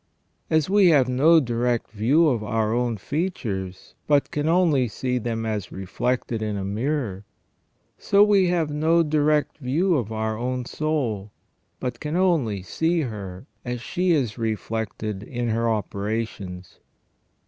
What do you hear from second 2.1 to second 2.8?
of our